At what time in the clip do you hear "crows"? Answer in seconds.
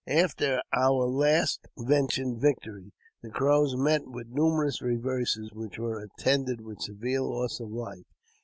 3.29-3.75